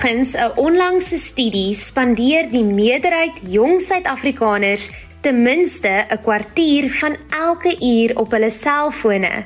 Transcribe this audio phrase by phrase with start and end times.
[0.00, 7.76] Volgens 'n onlangse studie spandeer die meerderheid jong Suid-Afrikaners ten minste 'n kwartier van elke
[7.80, 9.44] uur op hulle selfone.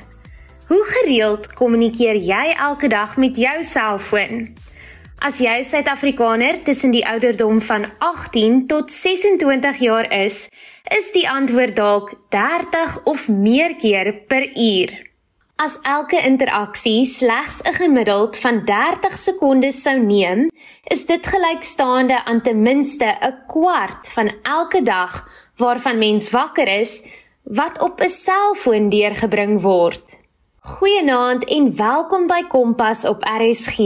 [0.67, 4.55] Hoe gereeld kommunikeer jy elke dag met jou selfoon?
[5.17, 10.49] As jy Suid-Afrikaner tussen die ouderdom van 18 tot 26 jaar is,
[10.97, 15.04] is die antwoord dalk 30 of meer keer per uur.
[15.55, 20.49] As elke interaksie slegs 'n gemiddeld van 30 sekondes sou neem,
[20.83, 27.03] is dit gelykstaande aan ten minste 'n kwart van elke dag waarvan mens wakker is
[27.43, 30.19] wat op 'n selfoon deurgebring word.
[30.59, 33.79] Goeienaand en welkom by Kompas op RSG.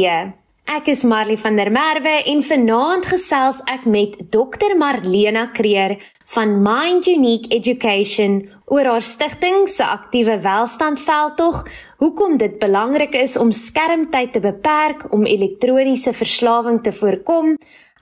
[0.70, 5.96] Ek is Marley van der Merwe en vanaand gesels ek met Dr Marlena Kreer
[6.36, 8.36] van Mind Unique Education
[8.70, 11.64] oor haar stigting se aktiewe welstandveldtog,
[12.04, 17.56] hoekom dit belangrik is om skermtyd te beperk om elektroniese verslawing te voorkom,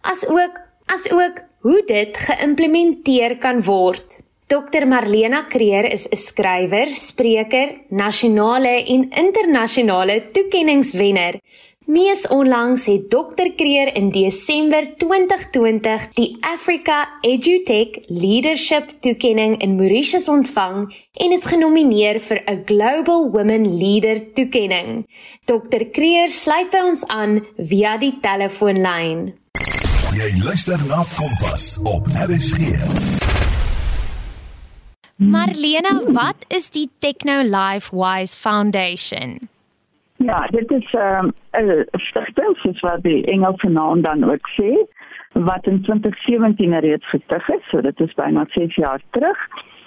[0.03, 0.59] asook
[0.91, 4.19] asook hoe dit geïmplementeer kan word.
[4.51, 11.39] Dr Marlena Kreer is 'n skrywer, spreker, nasionale en internasionale toekenningswenner
[11.87, 20.27] Mees onlangs het Dr Kreer in Desember 2020 die Africa EduTech Leadership Toekenning in Mauritius
[20.27, 20.81] ontvang
[21.13, 25.07] en is genomineer vir 'n Global Women Leader Toekenning.
[25.45, 29.33] Dr Kreer sluit by ons aan via die telefoonlyn.
[30.11, 32.59] Jy luister na Kompas op RSG.
[35.15, 39.47] Marlena, wat is die Techno Life Wise Foundation?
[40.17, 44.71] Ja, dit is ehm, 'n um, stigting soos wat die Engelse naam dan ook sê
[45.33, 49.37] wat in 2017 reeds gestig is, so dit is byna 6 jaar terug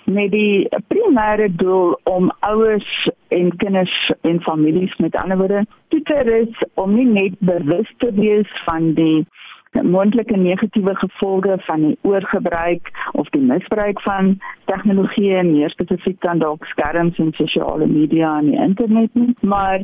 [0.05, 6.65] met die primêre doel om ouers en kinders en families met ander woorde te rus
[6.75, 9.27] om nie net bewus te wees van die
[9.71, 16.39] moontlike negatiewe gevolge van die oorgebruik of die misbruik van tegnologie en meer spesifiek dan
[16.39, 19.35] dalk skerms en sosiale media en die internet nie.
[19.41, 19.81] Maar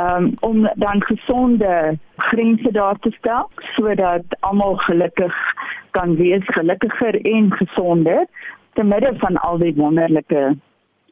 [0.00, 5.34] um, om dan gesonde grense daar te stel sodat almal gelukkig
[5.90, 8.26] kan wees gelukkiger en gesonder
[8.72, 10.56] te midde van al die wonderlike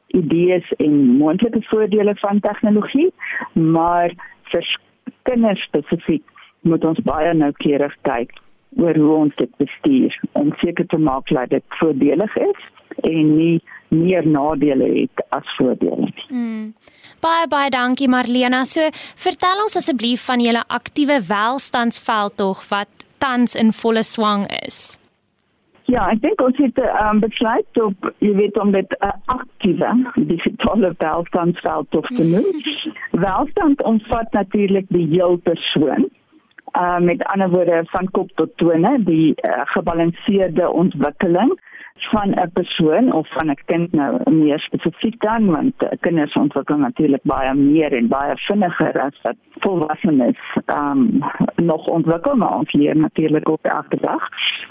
[0.06, 3.12] idees en moontlike voordele van tegnologie
[3.52, 4.12] maar
[4.42, 4.76] vir
[5.22, 8.34] kinders spesifiek moet ons baie noukeurig kyk
[8.76, 12.66] oor hoe ons dit bestuur om seker te maak dat dit voordelig is
[13.06, 13.58] en nie
[13.88, 16.10] meer nadele het as voordele.
[16.28, 16.72] Mm.
[17.24, 18.64] Baie baie dankie Marlena.
[18.68, 24.98] So vertel ons asseblief van julle aktiewe welstandsveldtog wat tans in volle swang is.
[25.88, 29.88] Ja, ek dink ons het um, besluit op jy weet om dit 'n uh, aktiewe
[30.16, 32.48] digitale welstandsveldtog te noem.
[33.26, 36.10] Welstand omvat natuurlik die heel persoon
[36.72, 41.58] uh met ander woorde van kop tot tone die uh, gebalanseerde ontwikkeling
[41.98, 46.76] van 'n persoon of van 'n kind nou meer spesifiek dan want uh, kinders ontwikkel
[46.76, 51.18] natuurlik baie meer en baie vinniger as wat volwassenes um
[51.56, 54.28] nog ontwikkel maar ons leer natuurlik op elke dag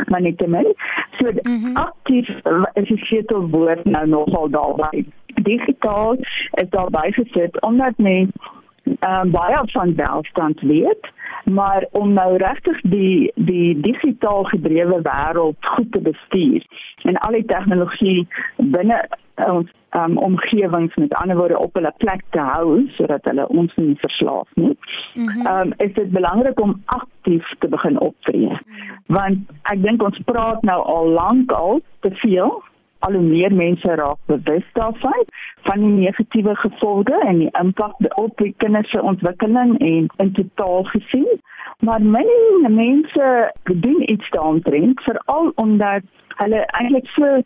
[0.07, 0.73] maar net te min
[1.17, 1.75] so mm -hmm.
[1.75, 2.29] aktief
[2.73, 5.05] is die sleutelwoord nou nogal daarby
[5.41, 6.15] digitaal
[6.51, 8.55] is daarby gesit omdat mense
[8.99, 15.91] um, baie van welstand weet maar om nou regtig die die digitaal gedrewe wêreld goed
[15.91, 16.65] te bestuur
[17.03, 18.27] en al die tegnologie
[18.57, 18.99] binne
[19.45, 23.95] ons um, omgewings met ander woorde op hulle plek te hou sodat hulle ons nie
[24.01, 24.77] verslaaf nie.
[25.13, 25.47] Mm -hmm.
[25.47, 28.49] um, is dit belangrik om aktief te begin optree.
[28.49, 28.99] Mm -hmm.
[29.05, 32.63] Want ek dink ons praat nou al lank al te veel
[32.99, 35.25] al hoe meer mense raak bewus daarvan
[35.67, 40.83] van die negatiewe gevolge en die impak op die kinders se ontwikkeling en in totaal
[40.83, 41.41] gesien.
[41.79, 46.03] Maar mense mense doen iets daaroor, veral omdat
[46.41, 47.41] hulle eintlik so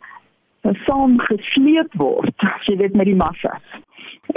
[0.86, 3.78] saam gesleep word, jy weet met die massas.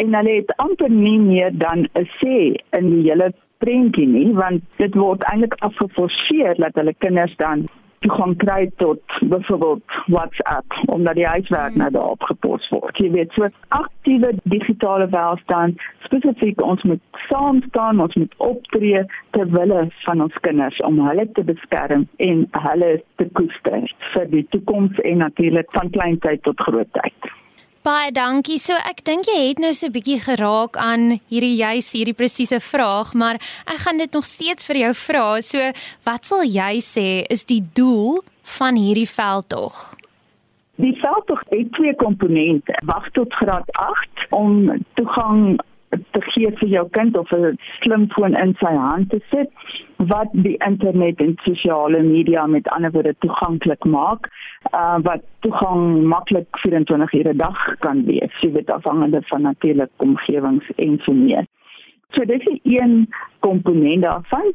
[0.01, 4.63] En hulle het amper nie meer dan 'n sê in die hele prentjie nie, want
[4.81, 7.67] dit word eintlik afgeforceer dat hulle kinders dan
[8.05, 11.81] toegang kry tot byvoorbeeld WhatsApp omdat die huiswerk hmm.
[11.81, 12.97] nou daarop gepost word.
[13.01, 19.05] Jy weet, so aktiewe digitale welstand, spesifiek ons moet saam staan, ons moet optree
[19.37, 22.91] ter wille van ons kinders om hulle te beskerm en hulle
[23.21, 27.33] te koester vir die toekoms en natuurlik van kleintyd tot grootheid.
[27.85, 28.55] Baie dankie.
[28.57, 32.57] So ek dink jy het nou so 'n bietjie geraak aan hierdie juis hierdie presiese
[32.59, 33.35] vraag, maar
[33.69, 35.41] ek gaan dit nog steeds vir jou vra.
[35.41, 35.59] So
[36.03, 38.23] wat sal jy sê is die doel
[38.57, 39.93] van hierdie veldtog?
[40.81, 42.73] Die veldtog het twee komponente.
[42.85, 45.59] Wag tot graad 8 om toegang
[45.89, 49.49] te gee vir jou kind of 'n slimfoon in sy hand te sit
[49.97, 54.29] wat die internet en sosiale media met ander woorde toeganklik maak
[54.73, 59.91] uh, wat toegang maklik 24 ure 'n dag kan wees jy weet afhangende van natuurlik
[59.97, 61.45] omgewings en so meer
[62.09, 63.09] so dit is een
[63.39, 64.53] komponent daarvan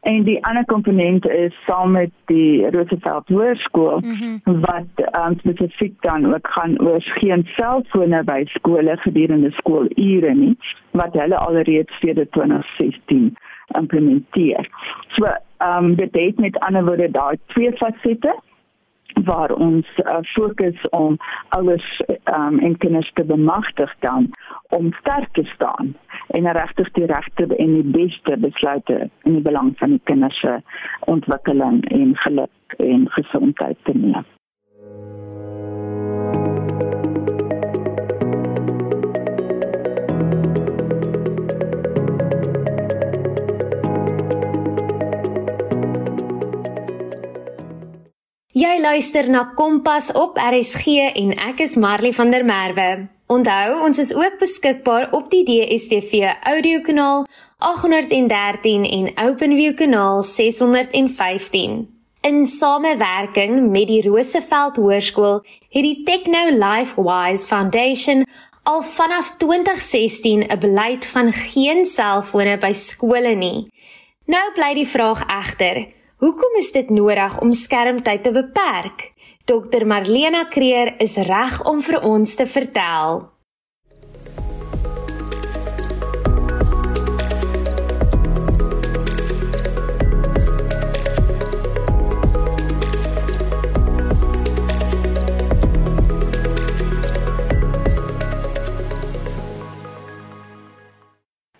[0.00, 4.60] en die ander komponent is saam met die Roosevelt Hoërskool mm -hmm.
[4.60, 10.56] wat um, spesifiek dan ook gaan oor geen selfone by skole gedurende skoolure nie
[10.90, 13.36] wat hulle alreeds sedert 2016
[13.78, 14.68] implementeer.
[15.08, 15.24] So
[15.56, 18.36] ehm um, dit het met ander woorde daai twee fasette
[19.24, 21.16] waar ons uh, fokus om
[21.48, 24.30] ouers um, en kinders te bemagtig dan
[24.68, 25.96] om sterk te staan
[26.26, 30.60] en regtig die regte en die beste besluite in die belang van die kinders se
[31.00, 34.35] ontwikkeling en geluk en gesondheid te neem.
[48.56, 53.02] Jy luister na Kompas op RSG en ek is Marley van der Merwe.
[53.28, 57.26] Onthou, ons is ook beskikbaar op die DStv audiokanaal
[57.60, 61.74] 813 en OpenView kanaal 615.
[62.24, 68.24] In samewerking met die Roseveld Hoërskool het die Techno Life Wise Foundation
[68.64, 73.68] al vanaf 2016 'n beleid van geen selfone by skole nie.
[74.24, 79.12] Nou bly die vraag egter, Hoekom is dit nodig om skermtyd te beperk?
[79.44, 83.18] Dr Marlena Kreer is reg om vir ons te vertel.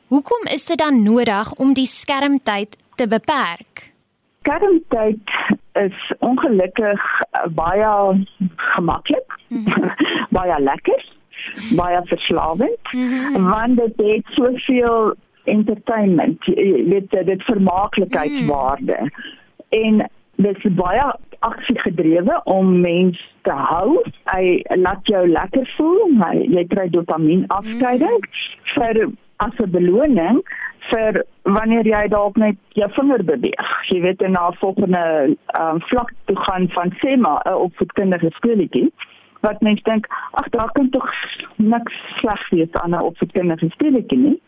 [0.08, 3.95] Hoekom is dit dan nodig om die skermtyd te beperk?
[4.46, 5.20] Skermtyd
[5.72, 8.26] is ongelukkig uh, baie
[8.56, 9.38] gemaklik.
[9.48, 9.90] Mm -hmm.
[10.38, 11.04] baie lekker.
[11.76, 12.92] Baie verslawend.
[12.92, 13.48] Mm -hmm.
[13.48, 15.14] Want dit het soveel
[15.44, 18.96] entertainment, jy weet dit vermaaklikheidswaarde.
[19.00, 19.10] Mm
[19.68, 20.00] -hmm.
[20.00, 24.02] En dit is baie aksie gedrewe om mens te hou.
[24.24, 26.10] Hy laat jou lekker voel.
[26.20, 28.74] Hy jy kry dopamien afskeiding mm -hmm.
[28.74, 30.42] vir as 'n beloning
[30.90, 33.68] vir wanneer jy dalk net jou vinger beweeg.
[33.90, 35.02] Jy weet en na volgende
[35.60, 38.90] um, vlak toe gaan van sê maar 'n opvoedkundige skooltjie
[39.40, 41.10] wat mens dink ag daar kan tog
[41.56, 44.40] niks sleg wees aan 'n opvoedkundige skooltjie nie.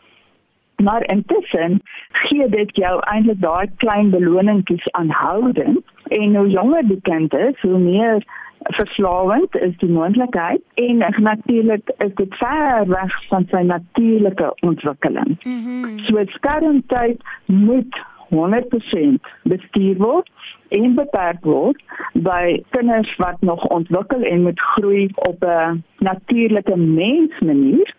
[0.83, 1.81] Maar intussen
[2.11, 7.77] gee dit jou eintlik daai klein beloningkies aanhoudend en hoe jonger die kind is, hoe
[7.77, 8.23] meer
[8.61, 15.37] verslawend is die moontlikheid en natuurlik is dit ver weg van sy natuurlike ontwikkeling.
[15.43, 15.99] Mm -hmm.
[15.99, 20.29] So skermtyd moet 100% bestuur word
[20.67, 21.81] en beperk word
[22.13, 27.95] by kinders wat nog ontwikkel en moet groei op 'n natuurlike mensmanier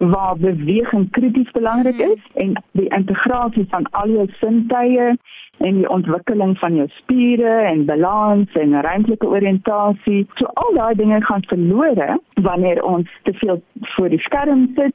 [0.00, 2.10] waar beweging krities belangrik mhm.
[2.10, 5.18] is en die integrasie van al jou sintuie
[5.66, 10.22] en die ontwikkeling van jou spiere en balans en ruimtelike oriëntasie.
[10.40, 12.16] So al daai dinge gaan verlore
[12.46, 13.60] wanneer ons te veel
[13.94, 14.94] voor die skerm sit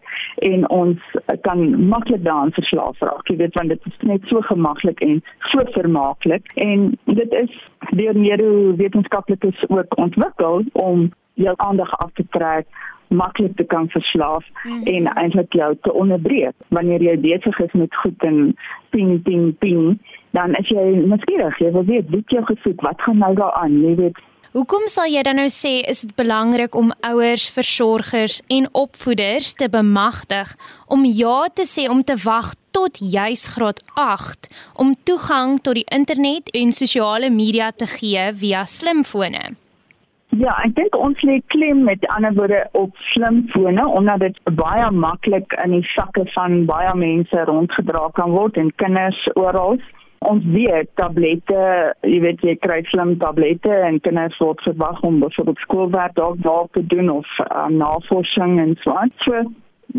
[0.49, 1.11] en ons
[1.47, 3.29] kan maklik daaraan verslaaf raak.
[3.29, 7.53] Jy weet want dit is net so gemaklik en so vermaaklik en dit is
[7.93, 12.67] deur neurowetenskaplikes ook ontwikkel om jou aandag af te trek
[13.15, 14.83] maklik te kan verslaaf mm.
[14.91, 16.55] en eintlik jou te onderbreek.
[16.75, 18.39] Wanneer jy besig is met goed en
[18.95, 19.97] ping ping ping
[20.37, 21.59] dan as jy nuuskierig.
[21.63, 22.81] Jy wil weet wat jy gesoek.
[22.85, 24.23] Wat gaan nou daaraan jy weet.
[24.55, 29.67] Hoekom sal jy dan nou sê is dit belangrik om ouers, versorgers en opvoeders te
[29.67, 30.53] bemagtig
[30.87, 34.47] om ja te sê om te wag tot juis graad 8
[34.79, 39.43] om toegang tot die internet en sosiale media te gee via slimfone?
[40.35, 45.53] Ja, ek dink ons lê klem met ander woorde op slimfone omdat dit baie maklik
[45.63, 49.77] in die sakke van baie mense rondgedra kan word en kinders oral.
[50.27, 51.61] Ons weet tablette,
[52.03, 56.67] jy weet jy kry slim tablette en kinders word verwag om byvoorbeeld skoolwerk dalk daar
[56.75, 59.13] te doen of um, navorsing en so aan.
[59.23, 59.45] So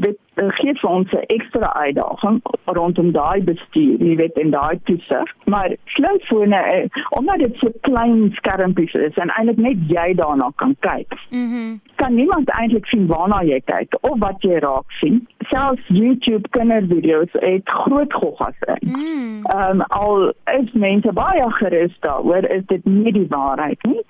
[0.04, 4.80] dit uh, gee vir ons 'n ekstra uitdaging rondom daai bestuur, jy weet en daai
[4.84, 5.34] toesig.
[5.44, 10.76] Maar slimfone, uh, omdat dit so klein skermpies is en eintlik net jy daarna kan
[10.80, 11.12] kyk.
[11.30, 11.44] Mhm.
[11.56, 15.20] Mm kan niemand eintlik sien waarna jy kyk of wat jy raak sien.
[15.50, 18.90] Selfs YouTube kindervideo's het groot goggas in.
[18.90, 19.46] Mm.
[19.54, 24.02] Ehm um, al is mense baie gerus daaroor is dit nie die waarheid nie.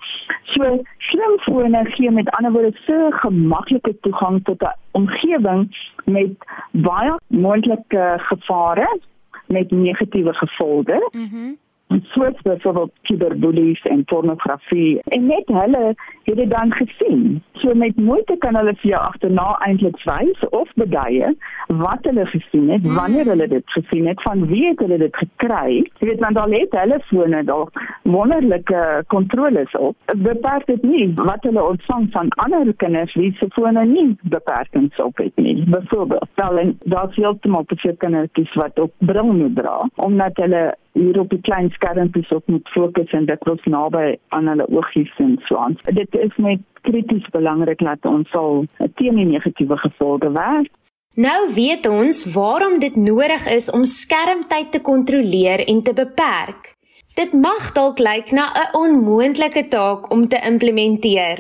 [0.55, 6.33] So slimfone gee met ander woorde so gemaklike toegang tot 'n omgewing met
[6.71, 9.01] baie moontlike gevare
[9.47, 11.09] met negatiewe gevolge.
[11.13, 11.37] Mhm.
[11.37, 11.57] Mm
[11.89, 17.43] soos byvoorbeeld cyberbullies en pornografie en net hulle het dit dan gesien.
[17.53, 21.31] So met moeite kan hulle vir jou agterna eintlik wys of beduie
[21.67, 22.95] wat hulle gesien het, hmm.
[22.95, 25.83] wanneer hulle dit gesien het, van wie het hulle dit gekry.
[26.01, 28.83] Jy weet want al het hulle fone dalk wonderlike
[29.15, 29.97] kontroles op.
[30.27, 35.23] Beperk dit nie wat hulle ontvang van ander kinders wie se fone nie beperkings op
[35.23, 35.63] het nie.
[35.71, 41.21] Byvoorbeeld, dan daar's heeltemal te veel kinders wat op bril moet dra omdat hulle hier
[41.21, 45.37] op die klein skermpies op moet fokus en dit was naby aan hulle oogies en
[45.49, 45.79] so aan.
[45.85, 48.65] Dit is net krities belangrik dat ons sal
[49.01, 50.73] teen die negatiewe gevolge werk.
[51.17, 56.75] Nou weet ons waarom dit nodig is om skermtyd te kontroleer en te beperk.
[57.17, 61.39] Dit mag dalk lyk na 'n onmoontlike taak om te implementeer.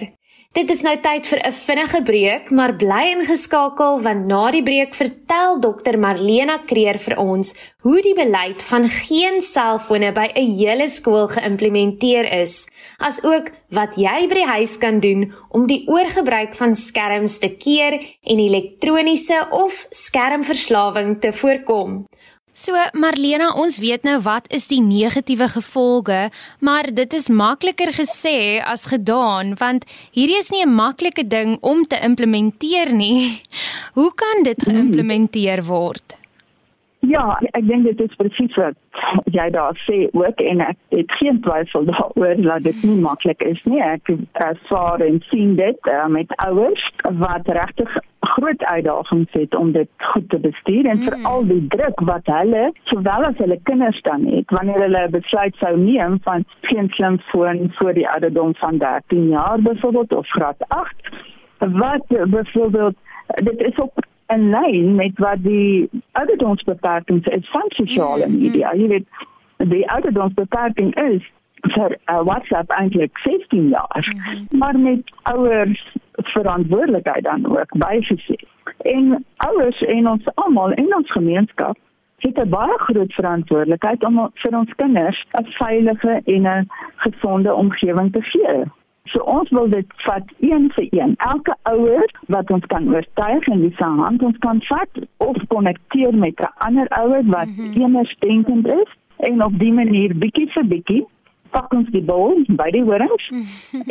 [0.55, 4.95] Dit is nou tyd vir 'n vinnige breek, maar bly ingeskakel want na die breek
[4.95, 10.89] vertel dokter Marlena Kreer vir ons hoe die beleid van geen selfone by 'n hele
[10.89, 12.67] skool geïmplementeer is,
[12.99, 18.01] asook wat jy by die huis kan doen om die oorgebruik van skerms te keer
[18.23, 22.07] en elektroniese of skermverslawing te voorkom.
[22.57, 26.31] So Marlena, ons weet nou wat is die negatiewe gevolge,
[26.65, 29.85] maar dit is makliker gesê as gedaan want
[30.17, 33.43] hierdie is nie 'n maklike ding om te implementeer nie.
[33.97, 34.73] Hoe kan dit hmm.
[34.73, 36.17] geïmplementeer word?
[37.07, 38.77] Ja, ek dink dit is presies wat
[39.31, 43.61] jy daar sê ook en ek het geen twyfel daaroor dat dit nie maklik is
[43.69, 43.83] nie.
[43.85, 44.11] Ek
[44.43, 46.83] ervaar en sien dit uh, met ouers
[47.21, 47.93] wat regtig
[48.27, 51.07] groot uitdagings het om dit goed te bestuur en mm.
[51.11, 55.77] veral die druk wat hulle sowel as hulle kinders dan het wanneer hulle besluit sou
[55.79, 61.15] neem van geen slimfoon voor die ouderdom van 13 jaar byvoorbeeld of graad 8
[61.59, 62.97] wat byvoorbeeld
[63.45, 68.81] dit is op en lyn met wat die ouderdomsbeperkings is van sosiale mm, media mm.
[68.81, 69.09] jy weet
[69.57, 71.23] die ouderdomsbeperking is
[71.75, 74.59] vir uh, WhatsApp eintlik 16 jaar mm -hmm.
[74.59, 78.37] maar met ouers verantwoordelikheid dan ook bygesê.
[78.79, 81.77] En ouers en ons almal in ons gemeenskap
[82.19, 88.13] het 'n baie groot verantwoordelikheid om vir ons kinders 'n veilige en 'n gesonde omgewing
[88.13, 88.65] te gee.
[89.13, 91.15] So ons wil dit vat een vir een.
[91.17, 96.15] Elke ouer wat ons kan oortuig en wie se hand ons kan vat of konnekteer
[96.15, 97.97] met 'n ander ouer wat mm -hmm.
[97.97, 101.07] eensdenkend is en op dié manier bietjie vir bietjie
[101.51, 103.29] pak ons die bal by die horings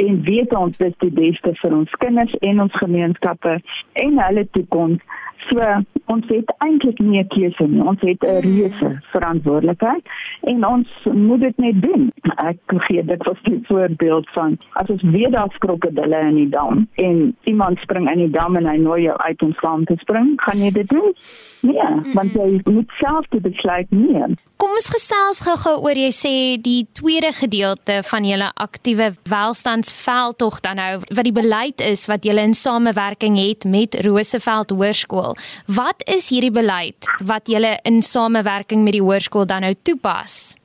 [0.05, 3.59] en weet ons dis die beste vir ons kinders en ons gemeenskappe
[4.05, 5.01] en hulle toekoms.
[5.49, 5.61] So
[6.05, 7.81] ons het eintlik nie 'n keuse nie.
[7.81, 10.03] Ons het 'n reuse verantwoordelikheid
[10.41, 12.11] en ons moet dit net doen.
[12.35, 16.87] Ek gee dit was 'n voorbeeld van as ons weet daar's krokodille in die dam
[16.95, 20.33] en iemand spring in die dam en hy nooi jou uit om saam te spring,
[20.35, 21.15] gaan jy dit doen?
[21.61, 24.35] Nee, want jy moet self die besluit neem.
[24.57, 30.75] Kom ons gesels gou-gou oor jy sê die tweede gedeelte van julle aktiewe welstandsveldtog dan
[30.75, 35.34] nou wat die beleid is wat julle in samewerking het met Roseveld Hoërskool.
[35.65, 40.55] Wat is hierdie beleid wat julle in samewerking met die hoërskool dan nou toepas?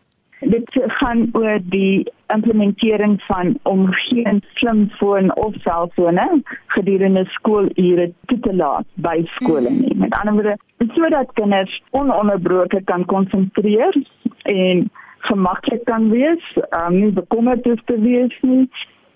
[0.40, 8.54] Dit gaan oor die implementering van om geen slimfoon of selfone gedurende skoolure toe te
[8.54, 9.94] laat by skole nie.
[9.96, 10.56] Met ander woorde,
[10.94, 13.98] sodat kinders ononderbroke kan konsentreer
[14.42, 14.88] en
[15.28, 18.64] gemaklik kan wees, um, nie bekommerd hoef te wees nie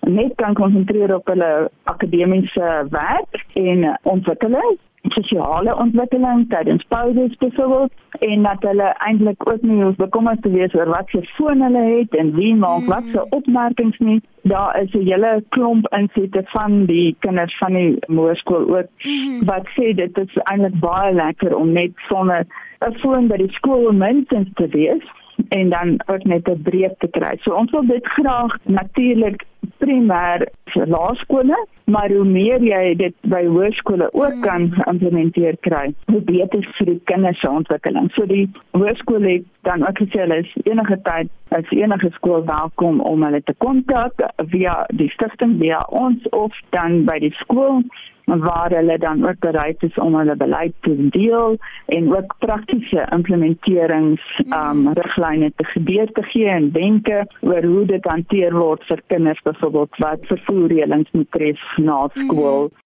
[0.05, 4.77] net kan konsentreer op hulle akademiese werk en ontwikkeling
[5.13, 10.73] sosiale ontwikkeling tydens pauses byvoorbeeld en dat hulle eintlik ook nie hoef bekommerd te wees
[10.73, 12.87] oor wat se foon hulle het en wie maak mm.
[12.93, 17.97] wat se opmerkings nie daar is 'n hele klomp insette van die kinders van die
[18.07, 19.45] hoërskool ook mm.
[19.45, 22.45] wat sê dit is eintlik baie lekker om net sonder
[22.87, 25.05] 'n foon by die skool minstens te wees
[25.49, 27.37] en dan ook net 'n breek te kry.
[27.41, 29.45] So ons wil dit graag natuurlik
[29.77, 36.21] primêr vir laerskole, maar hoe meer jy dit by hoërskole ook kan implementeer kry, hoe
[36.21, 38.11] beter vir die kinders se ontwikkeling.
[38.15, 42.99] So die hoërskole het dan ook gesê hulle is enige tyd as enige skool welkom
[43.01, 44.13] om hulle te kontak
[44.53, 47.83] via die stigting via ons of dan by die skool
[48.25, 54.23] waar hulle dan ook bereid is om hulle beleid te deel en ook praktiese implementerings
[54.45, 59.41] um riglyne te gebeur te gee en wenke oor hoe dit hanteer word vir kinders
[59.41, 62.69] byvoorbeeld wat vervoerreëlings moet tref na skool.
[62.71, 62.79] Mm.
[62.79, 62.84] Jy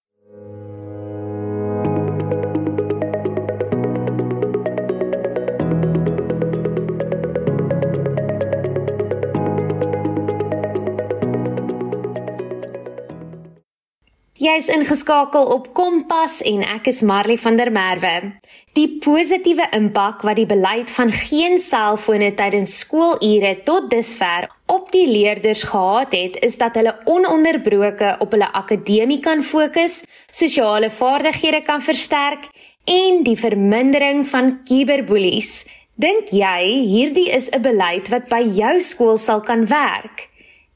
[14.47, 18.39] is ingeskakel op Kompas en ek is Marley van der Merwe.
[18.71, 25.03] Die positiewe impak wat die beleid van geen selfone tydens skoolure tot dusver op die
[25.11, 31.83] leerders gehad het, is dat hulle ononderbroke op hulle akademie kan fokus, sosiale vaardighede kan
[31.83, 32.47] versterk
[32.87, 35.65] en die vermindering van cyberbullies.
[35.99, 40.28] Dink jy hierdie is 'n beleid wat by jou skool sal kan werk?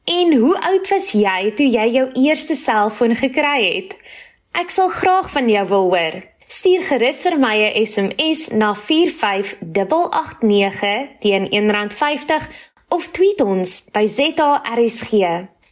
[0.04, 3.96] En hoe oud was jy toe jy jou eerste selfoon gekry het?
[4.52, 6.18] Ek sal graag van jou wil hoor.
[6.52, 12.50] Stuur gerus vir my 'n SMS na 45889 teen R1.50
[12.90, 15.10] of tweet ons by ZARSG.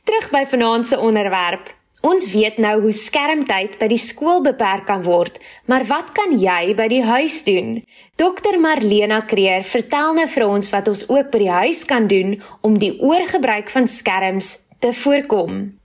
[0.04, 1.81] Terug by vanaand se onderwerp.
[2.02, 5.36] Ons weet nou hoe skermtyd by die skool beperk kan word,
[5.70, 7.76] maar wat kan jy by die huis doen?
[8.18, 12.40] Dr Marlena Creer vertel nou vir ons wat ons ook by die huis kan doen
[12.66, 15.81] om die oorgebruik van skerms te voorkom.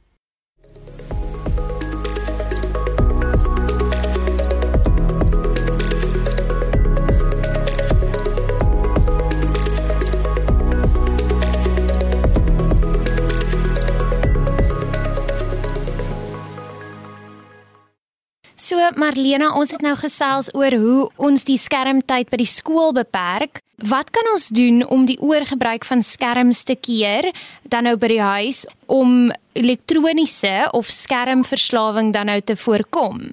[18.95, 23.59] Marlena, ons het nou gesels oor hoe ons die skermtyd by die skool beperk.
[23.91, 27.27] Wat kan ons doen om die oorgebruik van skerms te keer
[27.67, 33.27] dan nou by die huis om elektroniese of skermverslawing dan nou te voorkom?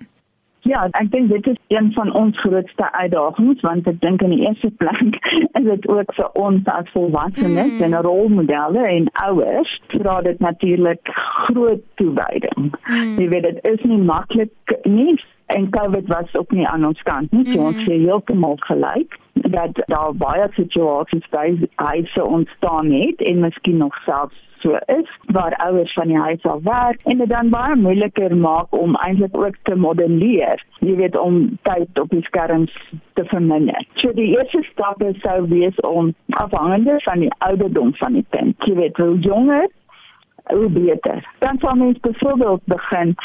[0.63, 4.45] Ja, ek dink dit is een van ons grootste uitdagings want ek dink in die
[4.47, 5.17] eerste plek
[5.59, 7.83] is dit ook vir ons as volwassenes mm.
[7.83, 11.11] en rolmodelle en ouers vra dit natuurlik
[11.45, 12.71] groot toewyding.
[12.87, 13.15] Mm.
[13.19, 15.19] Jy weet dit is nie maklik nie
[15.57, 17.45] en COVID was ook nie aan ons kant nie.
[17.45, 17.53] Mm.
[17.53, 23.77] So ons het heeltemal gelyk dat daar baie situasies by huise ontstaan het en miskien
[23.77, 27.75] nog selfs so is waar ouers van die huis af werk en dit dan baie
[27.75, 30.63] moeiliker maak om eintlik ook te modelleer.
[30.79, 32.73] Jy weet om tyd op die skerms
[33.13, 33.87] te verminder.
[33.93, 38.55] So die eerste stap is sou wees om afhangende van die ouderdom van die kind.
[38.67, 39.67] Jy weet hoe jonger
[40.43, 41.27] hoe beter.
[41.39, 43.15] Dan sal mens byvoorbeeld begin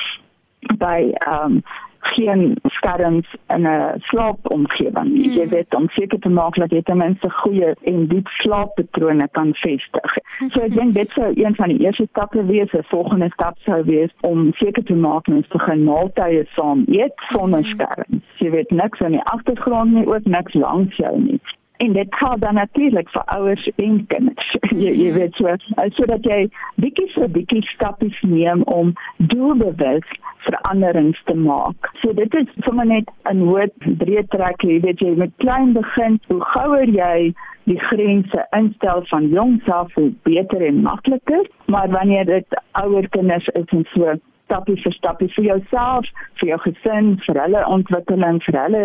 [0.78, 1.62] by ehm um,
[2.00, 5.10] geen skerms in 'n slaapomgewing.
[5.14, 5.32] Mm.
[5.38, 9.54] Jy weet om seker te maak dat jy ten minste goeie en diep slaappatrone kan
[9.54, 10.16] vestig.
[10.52, 12.72] So ek dink dit sou een van die eerste stappe wees.
[12.72, 17.64] 'n Volgende stap sou wees om seker te maak mens begin maaltye saam eet sonder
[17.64, 18.24] skerms.
[18.38, 21.40] Jy weet niks in die agtergrond nie, ook niks langs jou nie
[21.78, 24.56] en dit gaan dan natuurlik vir ouers en kinders.
[24.84, 25.54] jy, jy weet so,
[25.98, 26.40] sodat jy
[26.82, 30.08] bietjie vir bietjie stappe neem om doelbewus
[30.46, 31.90] veranderings te maak.
[32.02, 33.68] So dit is sommer net 'n hoë
[34.02, 37.34] breë trek, jy weet jy met klein begin, hoe gouer jy
[37.68, 43.46] die grense instel van jongs af, hoe beter en makliker, maar wanneer dit ouer kinders
[43.60, 44.16] is en so
[44.48, 46.08] stappie vir stappie vir jouself,
[46.40, 48.84] vir jou gesin, vir hulle ontwikkeling, vir hulle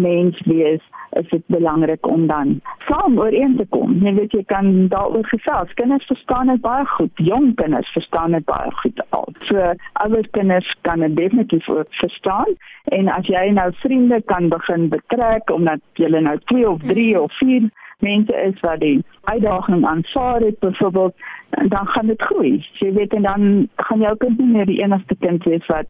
[0.00, 0.86] menswees
[1.18, 3.96] is dit belangrik om dan saam ooreen te kom.
[4.04, 5.72] Jy weet jy kan daaroor gesels.
[5.80, 7.10] Kinders verstaan dit baie goed.
[7.30, 9.26] Jong kinders verstaan dit baie goed al.
[9.48, 9.72] So
[10.04, 12.54] ouer kinders kan dit definitief ook verstaan
[12.94, 17.38] en as jy nou vriende kan begin betrek omdat jy nou 2 of 3 of
[17.42, 17.70] 4
[18.00, 21.14] mense is wat die uitdaging aanvaar het byvoorbeeld
[21.50, 22.66] dan gaan dit groei.
[22.72, 25.86] Jy weet en dan gaan jou kind nie meer die enigste kind wees wat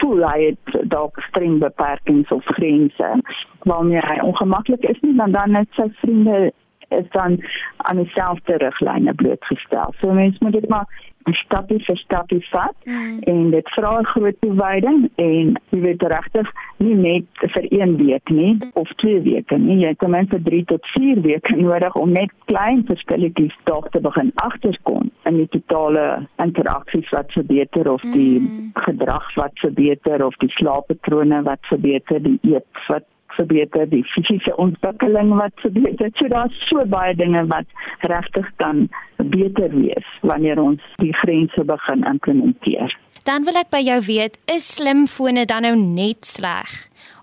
[0.00, 3.10] voel hy het dalk streng beperkings of grense
[3.68, 6.52] waarmee hy ongemaklik is nie dan dan net sy vriende
[6.88, 7.38] is dan
[7.76, 9.94] aan dieselfde riglyne blootgestel.
[10.00, 13.18] So mense moet dit maar stapie vir stapie vat mm.
[13.30, 18.30] en dit vra 'n groot toewyding en jy weet regtig nie net vir 1 week
[18.30, 22.12] nie of 2 weke nie jy het ten minste 3 tot 4 weke nodig om
[22.12, 28.40] net klein verskilletjies dalk te begin agterkom in die totale interaksies wat verbeter of die
[28.40, 28.70] mm.
[28.74, 33.04] gedrag wat verbeter of die slaappatrone wat verbeter die eet wat
[33.36, 36.10] verbeter, die fisiese ontwikkeling wat verbeter.
[36.18, 37.66] So daar's so baie dinge wat
[38.10, 42.96] regtig kan beter wees wanneer ons die grense begin implementeer.
[43.22, 46.70] Dan wil ek by jou weet, is slimfone dan nou net sleg?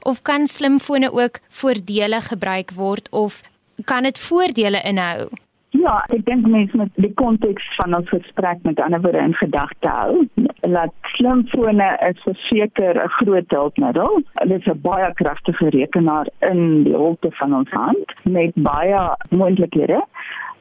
[0.08, 3.42] Of kan slimfone ook voordelig gebruik word of
[3.86, 5.28] kan dit voordele inhou?
[5.78, 9.90] Ja, ek dink mense moet die konteks van ons gesprek met ander woorde in gedagte
[9.94, 10.24] hou.
[10.66, 14.22] Laat slimfone is verseker 'n groot hulpmiddel.
[14.48, 20.02] Dit is 'n baie kragtige rekenaar in die holte van ons hand met baie moontlikhede.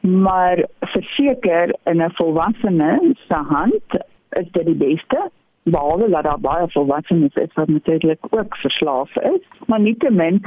[0.01, 3.89] Maar verseker in 'n volwassene se hand
[4.29, 5.31] is dit die beste
[5.63, 9.41] behalwe dat daar baie volwassenes is wat natuurlik ook verslaaf is.
[9.65, 10.41] Maar nietemin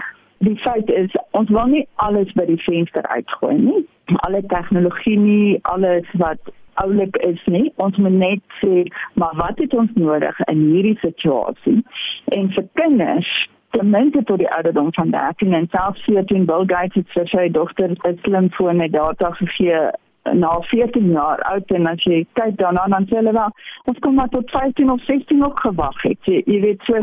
[0.46, 3.84] die feit is ons wil nie alles by die venster uitgooi nie.
[4.26, 6.52] Alle tegnologie nie, alles wat
[6.82, 7.70] oulik is nie.
[7.84, 11.80] Ons moet net sê, maar wat het ons nodig in hierdie situasie?
[12.36, 13.32] En vir kinders
[13.72, 17.48] ten minste tot die ouderdom van 13 en selfs 14 Bill Gates het vir sy
[17.48, 19.90] dogter 'n slimfoon met data gegee
[20.22, 23.54] na 14 jaar oud en as jy kyk daarna dan sê hulle wel
[23.90, 26.18] ons kom maar tot 15 of 16 ook gewag het.
[26.24, 27.00] Jy, jy weet so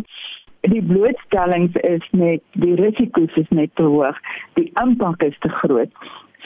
[0.62, 4.18] die blootstellings is net die risiko's is net te hoog.
[4.60, 5.92] Die impak is te groot.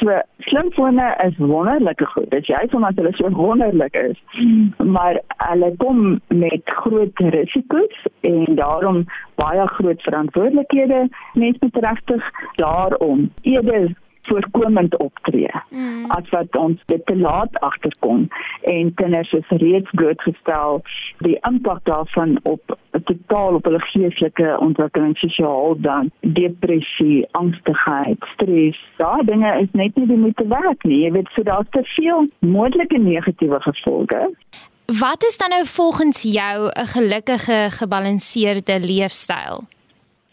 [0.02, 0.10] So
[0.50, 2.30] slimfone is wonderlike goed.
[2.32, 4.18] Dit jy van wat hulle so wonderlik is.
[4.78, 9.04] Maar hulle kom met groot risiko's en daarom
[9.42, 11.08] baie groot verantwoordelikhede.
[11.34, 13.94] Mense moet regtig daarom eerder
[14.28, 16.12] voorkomend optree mm.
[16.12, 18.28] as wat ons dit te laat agterkom.
[18.62, 20.82] En kinders is reeds blootgestel.
[21.18, 28.80] Die impak daarvan op totaal op hulle geestelike ontwikkeling sosiaal dan depressie angstigheid stres.
[28.98, 31.04] Daai dinge is net nie die moeite werd nie.
[31.06, 34.30] Jy weet so daar's te veel moontlike negatiewe gevolge.
[35.00, 39.64] Wat is dan nou volgens jou 'n gelukkige gebalanseerde leefstyl?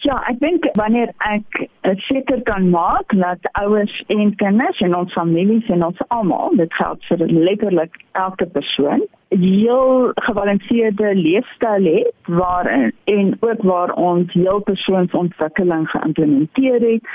[0.00, 1.58] Ja, ek dink wanneer ek
[2.06, 7.04] seker kan maak dat ouers en kinders en ons families en ons almal, dit geld
[7.10, 12.70] vir letterlik elke persoon, heel gebalanseerde leefstyl het waar
[13.12, 17.12] en ook waar ons heel persoonsontwikkeling geïmplementeer het.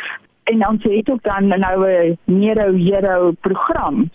[0.53, 4.09] En ons het ook dan nou 'n Nero Hero program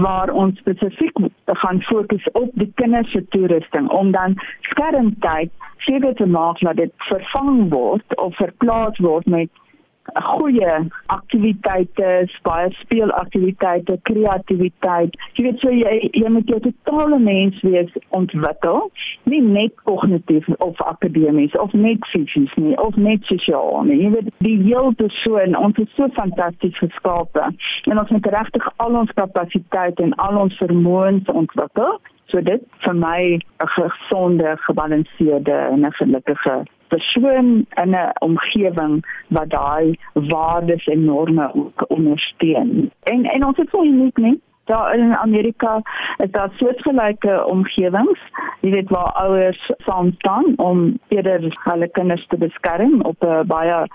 [0.00, 6.26] waar ons spesifiek gaan fokus op die kinders se toerusting om dan skermtyd seker te
[6.26, 9.50] maak dat dit vervang word of verplaas word met
[10.12, 15.16] goeie aktiwiteite, baie speelaktiwiteite, kreatiwiteit.
[15.36, 18.90] Jy weet so jy jy moet jou totale mens wees ontwikkel,
[19.30, 24.00] nie net kognitief of akademies of net fisies nie of net sosiaal nie.
[24.04, 27.48] Jy weet die hele persoon, ons is so fantasties geskape
[27.90, 31.98] en ons moet regtig al ons kapasiteite en al ons vermoëns ontwikkel.
[32.32, 39.50] So dit vir my 'n gesonde, gebalanseerde en 'n gelukkige persoon in 'n omgewing wat
[39.50, 42.90] daai waardes en norme ondersteun.
[43.02, 44.40] En en ons is so uniek, nie?
[44.64, 45.82] Daar in Amerika
[46.16, 48.20] is daar soortgelyke omgewings,
[48.60, 53.86] jy weet waar ouers saam staan om eerder hulle kinders te beskerm op 'n baie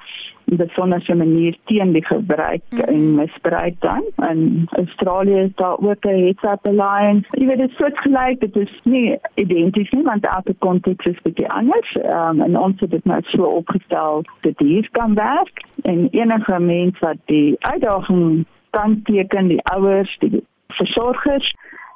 [0.58, 2.80] besondere manier teen die gebruik mm.
[2.80, 4.04] en misbruik dan.
[4.30, 7.28] In Australië is daar ook 'n Up Alliance.
[7.32, 11.50] Jy weet dit is soortgelyk, dit is nie identies nie want elke konteks is bietjie
[11.52, 11.96] anders.
[11.96, 17.00] Um, en ons het dit nou so opgestel dat dit kan werk en enige mens
[17.00, 20.44] wat die uitdaging kan teken, die ouers, die
[20.78, 21.54] versorgers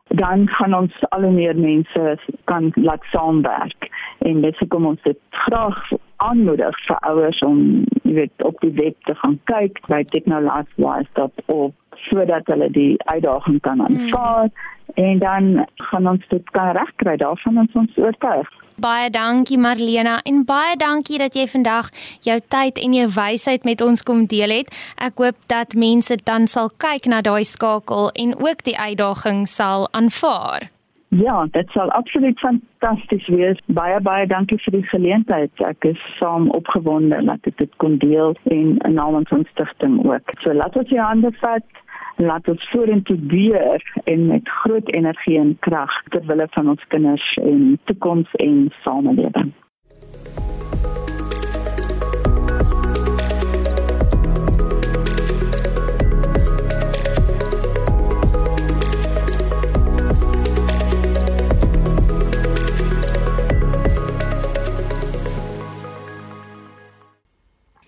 [0.07, 3.89] dan gaan ons al hoe meer mense kan laat saamwerk.
[4.19, 7.62] En dit se kom ons dit graag aanmoedig vir ouers om
[8.03, 11.73] jy weet op die web te gaan kyk by technolifewise.org
[12.09, 14.49] sodat hulle die uitdaging kan aanvaar.
[14.49, 14.71] Hmm.
[14.93, 17.15] en dan gaan ons dit kan regkry.
[17.17, 18.49] Daarvan ons ons oortuig
[18.81, 21.91] Baie dankie Marlena en baie dankie dat jy vandag
[22.25, 24.71] jou tyd en jou wysheid met ons kom deel het.
[24.97, 29.88] Ek hoop dat mense dan sal kyk na daai skakel en ook die uitdaging sal
[29.91, 30.71] aanvaar.
[31.13, 33.59] Ja, dit sal absoluut fantasties wees.
[33.65, 35.51] Baie baie dankie vir die geleentheid.
[35.62, 40.33] Ek is saam opgewonde dat ek dit kon deel en namens ons stigting ook.
[40.41, 41.82] So laat ons jou hande vat
[42.15, 47.34] laat ons vorentoe beer en met groot energie en krag ter wille van ons kinders
[47.41, 49.54] en toekoms en samelewing.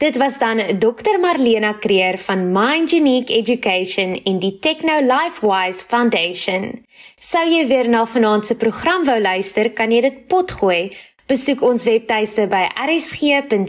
[0.06, 6.86] Dit was dan Dr Marlena Creer van Mind Unique Education in die Techno Lifewise Foundation.
[7.18, 10.94] Sou jy weer na vanaand se program wou luister, kan jy dit potgooi.
[11.26, 13.66] Besoek ons webtuiste by rsg.co.za.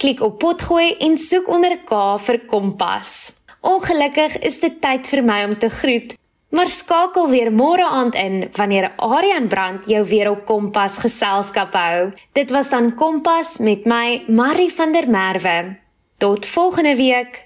[0.00, 1.92] Klik op potgooi en soek onder K
[2.24, 3.36] vir Kompas.
[3.60, 6.16] Ongelukkig is dit tyd vir my om te groet.
[6.54, 12.12] Maar skakel weer môre aand in wanneer Aryan Brand jou weer op Kompas geselskap hou.
[12.32, 15.76] Dit was dan Kompas met my Marie van der Merwe.
[16.18, 17.42] Tot volgende week.